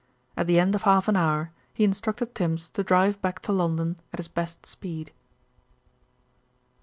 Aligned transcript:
At 0.35 0.47
the 0.47 0.59
end 0.59 0.73
of 0.73 0.81
half 0.81 1.07
an 1.09 1.15
hour 1.15 1.51
he 1.75 1.83
instructed 1.83 2.33
Tims 2.33 2.69
to 2.71 2.83
drive 2.83 3.21
back 3.21 3.39
to 3.43 3.51
London 3.51 3.97
at 4.11 4.17
his 4.17 4.27
best 4.27 4.65
speed. 4.65 5.11